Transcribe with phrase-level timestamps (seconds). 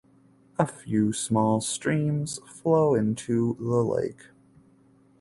[0.57, 4.29] A few small streams flow into the lake.